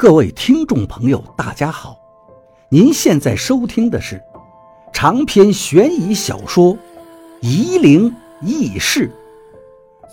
[0.00, 1.94] 各位听众朋友，大家好！
[2.70, 4.18] 您现在收听的是
[4.94, 6.74] 长篇悬疑小说
[7.42, 8.10] 《夷陵
[8.40, 9.12] 轶事》，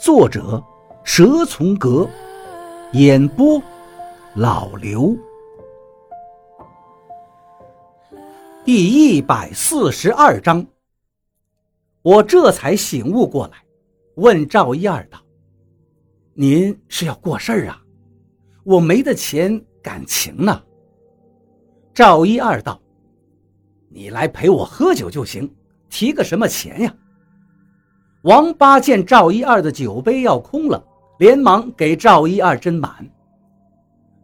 [0.04, 0.62] 作者
[1.06, 2.06] 蛇从阁，
[2.92, 3.64] 演播
[4.36, 5.16] 老刘。
[8.66, 10.68] 第一百四十二章，
[12.02, 13.54] 我这才醒悟过来，
[14.16, 15.18] 问赵一二道
[16.36, 17.82] ：“您是要过事儿啊？
[18.66, 19.58] 我没的钱。”
[19.88, 20.62] 感情呢？
[21.94, 22.78] 赵一二道
[23.88, 25.50] ：“你来陪我喝酒就行，
[25.90, 26.94] 提个什么钱呀？”
[28.24, 30.86] 王八见赵一二的酒杯要空了，
[31.20, 33.10] 连忙给赵一二斟满。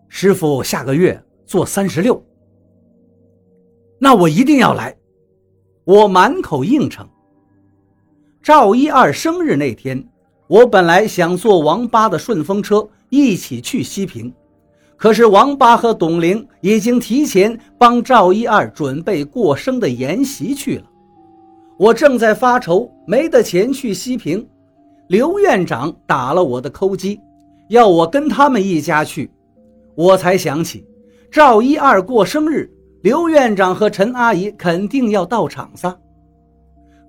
[0.09, 2.21] 师傅下个月做三十六，
[3.99, 4.93] 那我一定要来。
[5.85, 7.07] 我满口应承。
[8.41, 10.05] 赵一二生日那天，
[10.47, 14.33] 我本来想坐王八的顺风车一起去西平。
[14.95, 20.85] 可是王八和董玲已经提前帮赵一二准备过生的筵席去了，
[21.77, 24.47] 我正在发愁没得钱去西平，
[25.07, 27.19] 刘院长打了我的扣机，
[27.67, 29.29] 要我跟他们一家去，
[29.95, 30.85] 我才想起
[31.29, 35.97] 赵一二过生日，刘院长和陈阿姨肯定要到场撒。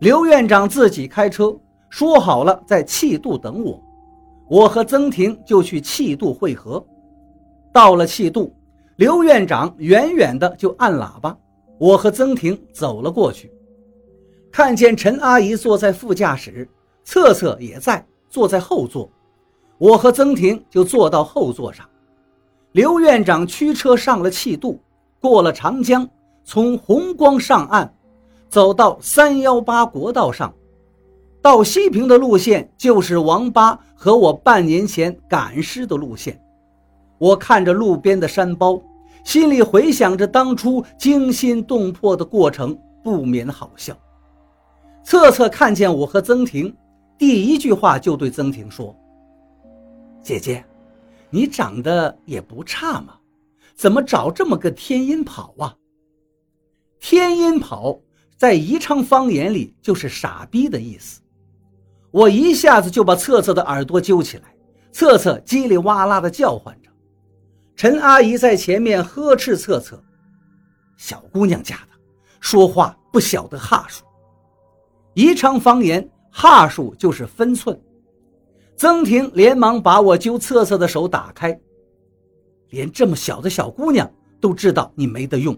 [0.00, 1.56] 刘院长自己开车，
[1.88, 3.80] 说好了在气度等我，
[4.50, 6.84] 我和曾婷就去气度会合。
[7.74, 8.54] 到了气度，
[8.94, 11.36] 刘院长远远的就按喇叭，
[11.76, 13.52] 我和曾婷走了过去，
[14.52, 16.68] 看见陈阿姨坐在副驾驶，
[17.02, 19.10] 策策也在坐在后座，
[19.76, 21.84] 我和曾婷就坐到后座上。
[22.70, 24.80] 刘院长驱车上了气渡，
[25.18, 26.08] 过了长江，
[26.44, 27.92] 从红光上岸，
[28.48, 30.54] 走到三幺八国道上，
[31.42, 36.40] 到西平的路线就是王八和我半年前赶尸的路线。
[37.18, 38.80] 我看着路边的山包，
[39.24, 43.96] 心里回想着当初惊心动魄的过程，不免好笑。
[45.04, 46.74] 策策看见我和曾婷，
[47.16, 48.94] 第一句话就对曾婷说
[50.22, 50.64] ：“姐姐，
[51.30, 53.14] 你长得也不差嘛，
[53.74, 55.74] 怎么找这么个天音跑啊？”
[56.98, 58.00] 天音跑
[58.36, 61.20] 在宜昌方言里就是傻逼的意思。
[62.10, 64.44] 我一下子就把策策的耳朵揪起来，
[64.90, 66.83] 策策叽里哇啦的叫唤着。
[67.76, 70.02] 陈阿姨在前面呵斥策策
[70.96, 71.98] ：“小姑娘家的，
[72.40, 74.04] 说话不晓得哈数。”
[75.14, 77.78] 宜昌方言哈数就是分寸。
[78.76, 81.58] 曾婷连忙把我揪策策的手打开，
[82.70, 84.10] 连这么小的小姑娘
[84.40, 85.56] 都知道你没得用。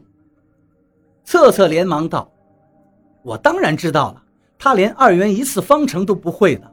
[1.24, 2.30] 策策连忙道
[3.22, 4.22] ：“我当然知道了，
[4.58, 6.70] 她连二元一次方程都不会呢。”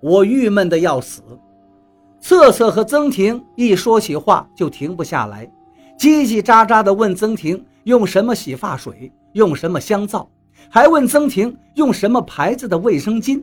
[0.00, 1.22] 我郁闷的要死。
[2.20, 5.46] 策策和曾婷一说起话就停不下来，
[5.98, 10.30] 叽叽喳喳地问曾婷用什么洗发水，用什么香皂，
[10.68, 13.42] 还问曾婷用什么牌子的卫生巾。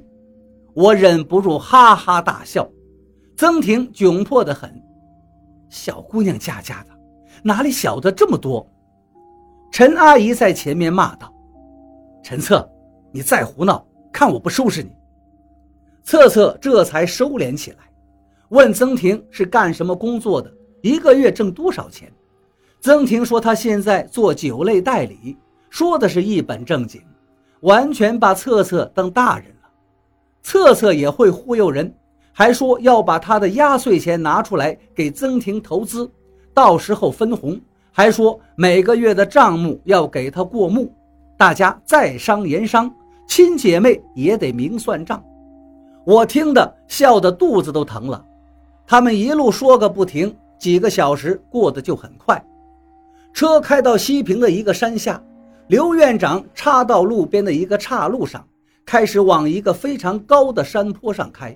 [0.73, 2.67] 我忍不住哈哈大笑。
[3.35, 4.71] 曾婷窘迫得很，
[5.69, 6.89] 小姑娘家家的，
[7.43, 8.67] 哪里晓得这么多？
[9.71, 11.31] 陈阿姨在前面骂道
[12.23, 12.67] ：“陈策，
[13.11, 14.89] 你再胡闹，看我不收拾你！”
[16.03, 17.77] 策策这才收敛起来。
[18.49, 20.49] 问曾婷是干什么工作的，
[20.81, 22.09] 一个月挣多少钱？
[22.79, 25.35] 曾婷说她现在做酒类代理，
[25.69, 27.01] 说的是一本正经，
[27.61, 29.69] 完全把策策当大人了。
[30.41, 31.93] 策策也会忽悠人，
[32.31, 36.09] 还说要把他的压岁钱拿出来给曾婷投资，
[36.53, 37.59] 到时候分红，
[37.91, 40.89] 还说每个月的账目要给他过目，
[41.35, 42.89] 大家在商言商，
[43.27, 45.21] 亲姐妹也得明算账。
[46.05, 48.23] 我听得笑得肚子都疼了。
[48.87, 52.41] 他们一路说个不停，几个小时过得就很快。
[53.33, 55.21] 车开到西平的一个山下，
[55.67, 58.47] 刘院长插到路边的一个岔路上，
[58.85, 61.55] 开始往一个非常高的山坡上开。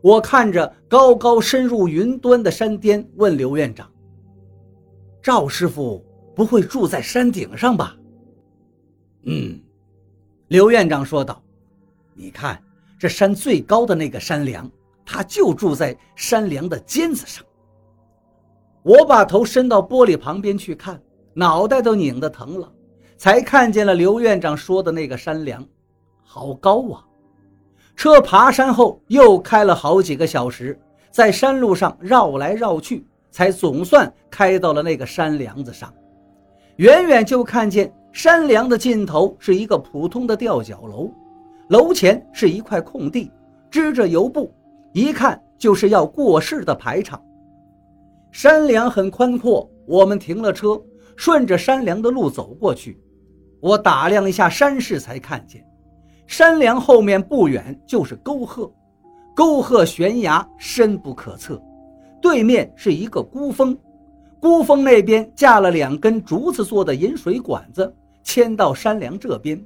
[0.00, 3.88] 我看着高高深入云端的山巅，问刘院长
[5.22, 7.96] ：“赵师傅不会住在山顶上吧
[9.22, 9.60] ？”“嗯。”
[10.48, 11.40] 刘院长说道
[12.14, 12.60] ，“你看
[12.98, 14.68] 这山最高的那个山梁。”
[15.12, 17.44] 他就住在山梁的尖子上。
[18.82, 20.98] 我把头伸到玻璃旁边去看，
[21.34, 22.72] 脑袋都拧得疼了，
[23.18, 25.62] 才看见了刘院长说的那个山梁，
[26.24, 27.04] 好高啊！
[27.94, 30.80] 车爬山后又开了好几个小时，
[31.10, 35.92] 在山路上绕来绕去，才总算开到了那个山梁子上。
[36.76, 41.10] 远远就看见山梁的尽头是一个普通的吊脚楼，
[41.68, 43.30] 楼前是一块空地，
[43.70, 44.50] 支着油布。
[44.92, 47.22] 一看就是要过世的排场。
[48.30, 50.80] 山梁很宽阔，我们停了车，
[51.16, 53.00] 顺着山梁的路走过去。
[53.60, 55.64] 我打量一下山势，才看见
[56.26, 58.72] 山梁后面不远就是沟壑，
[59.36, 61.62] 沟壑悬崖深不可测，
[62.20, 63.76] 对面是一个孤峰，
[64.40, 67.94] 孤峰那边架了两根竹子做的引水管子，
[68.24, 69.62] 牵到山梁这边，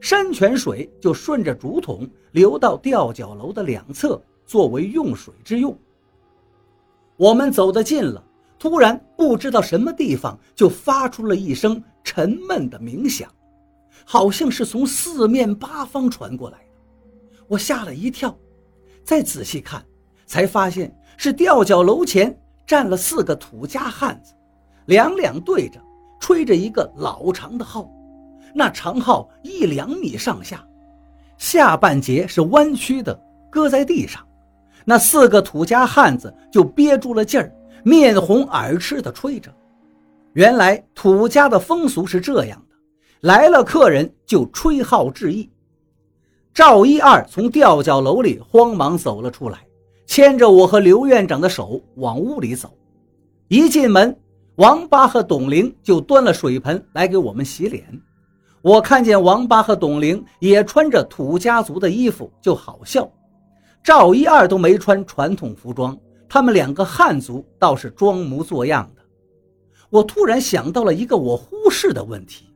[0.00, 4.20] 山泉水就顺着竹筒流到吊脚楼的两侧，
[4.50, 5.78] 作为用水之用。
[7.16, 8.20] 我们走得近了，
[8.58, 13.30] 突然不知道什么地方就发出了一声沉闷的鸣响。
[14.04, 16.64] 好像是从四面八方传过来的，
[17.46, 18.36] 我吓了一跳，
[19.04, 19.84] 再仔细看，
[20.26, 22.36] 才发现是吊脚楼前
[22.66, 24.34] 站了四个土家汉子，
[24.86, 25.80] 两两对着，
[26.18, 27.88] 吹着一个老长的号，
[28.52, 30.66] 那长号一两米上下，
[31.38, 33.14] 下半截是弯曲的，
[33.48, 34.26] 搁在地上，
[34.84, 37.52] 那四个土家汉子就憋住了劲儿，
[37.84, 39.52] 面红耳赤地吹着。
[40.32, 42.76] 原来土家的风俗是这样的。
[43.20, 45.50] 来了客人就吹号致意。
[46.54, 49.58] 赵一二从吊脚楼里慌忙走了出来，
[50.06, 52.72] 牵着我和刘院长的手往屋里走。
[53.48, 54.16] 一进门，
[54.56, 57.84] 王八和董玲就端了水盆来给我们洗脸。
[58.62, 63.10] 我看见王八和董玲也穿着土家族的衣服，就好笑。
[63.82, 65.98] 赵一二都没穿传统服装，
[66.28, 69.02] 他们两个汉族倒是装模作样的。
[69.88, 72.46] 我突然想到了一个我忽视的问题。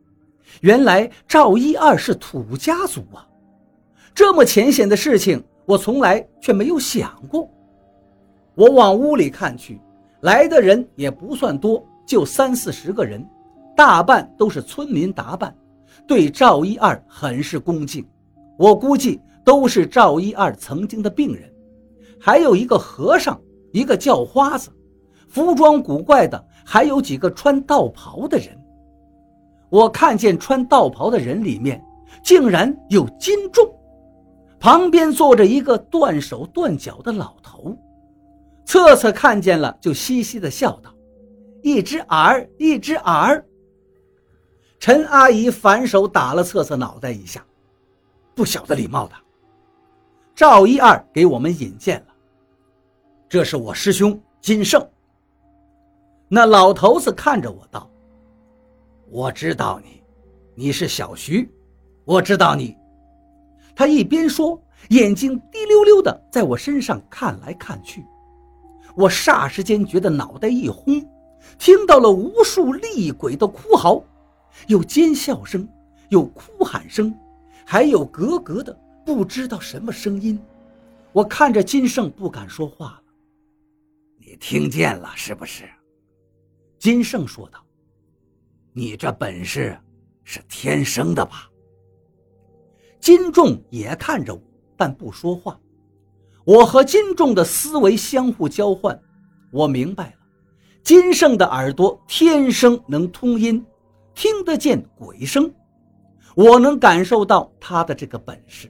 [0.61, 3.27] 原来赵一二是土家族啊！
[4.15, 7.51] 这么浅显的事情，我从来却没有想过。
[8.55, 9.81] 我往屋里看去，
[10.21, 13.27] 来的人也不算多，就三四十个人，
[13.77, 15.55] 大半都是村民打扮，
[16.07, 18.07] 对赵一二很是恭敬。
[18.57, 21.53] 我估计都是赵一二曾经的病人，
[22.19, 23.41] 还有一个和尚，
[23.73, 24.71] 一个叫花子，
[25.29, 28.59] 服装古怪的，还有几个穿道袍的人。
[29.69, 31.85] 我看见穿道袍的人里面，
[32.23, 33.69] 竟然有金仲，
[34.59, 37.77] 旁边坐着一个断手断脚的老头。
[38.65, 40.95] 策策看见了，就嘻嘻的笑道
[41.63, 43.45] ：“一只耳，一只耳。”
[44.81, 47.45] 陈阿姨反手打了策策脑袋一下，
[48.35, 49.15] 不晓得礼貌的。
[50.35, 52.07] 赵一二给我们引荐了，
[53.29, 54.85] 这是我师兄金胜。
[56.27, 57.89] 那老头子看着我道。
[59.09, 60.03] 我知道你，
[60.57, 61.49] 你是小徐，
[62.05, 62.77] 我知道你。
[63.77, 68.05] 他一边说，眼睛滴溜溜的在我身上看来看去。
[68.97, 71.01] 我霎时间觉得脑袋一轰，
[71.59, 74.03] 听到了无数厉鬼的哭嚎，
[74.67, 75.69] 有尖笑声，
[76.09, 77.17] 有哭喊声，
[77.65, 80.41] 还有咯咯的不知道什么声音。
[81.13, 83.03] 我看着金胜，不敢说话了。
[84.19, 85.69] 你听见了是不是？
[86.79, 87.65] 金胜说道。
[88.73, 89.79] 你这本事
[90.25, 91.49] 是天生的吧？
[92.99, 94.41] 金仲也看着我，
[94.77, 95.61] 但不说话。
[96.45, 99.01] 我和金仲的思维相互交换，
[99.53, 100.19] 我明白了，
[100.83, 103.65] 金胜的耳朵天生能通音，
[104.15, 105.55] 听得见鬼声。
[106.35, 108.69] 我能感受到他的这个本事，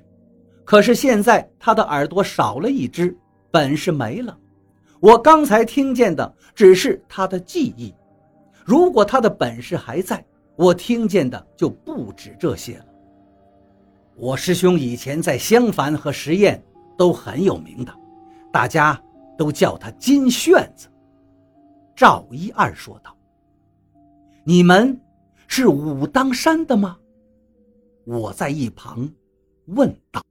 [0.65, 3.17] 可是现在他的耳朵少了一只，
[3.51, 4.37] 本事没了。
[5.01, 7.95] 我刚才听见的只是他的记忆。
[8.65, 10.25] 如果他的本事还在，
[10.57, 12.87] 我听见的就不止这些了。
[14.17, 16.59] 我师兄以前在襄樊和十堰
[16.97, 17.93] 都很有名的，
[18.51, 18.99] 大家
[19.37, 20.89] 都叫他金炫子。
[21.95, 23.15] 赵一二说道
[24.45, 24.99] ：“你们
[25.47, 26.97] 是武当山的吗？”
[28.07, 29.07] 我在一旁
[29.67, 30.23] 问道。